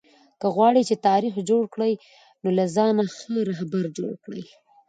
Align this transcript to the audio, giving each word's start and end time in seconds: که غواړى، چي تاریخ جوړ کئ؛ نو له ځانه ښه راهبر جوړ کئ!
که 0.39 0.47
غواړى، 0.55 0.81
چي 0.89 0.95
تاریخ 1.07 1.33
جوړ 1.49 1.63
کئ؛ 1.75 1.93
نو 2.43 2.49
له 2.57 2.65
ځانه 2.75 3.03
ښه 3.15 3.33
راهبر 3.47 3.85
جوړ 3.97 4.13
کئ! 4.25 4.41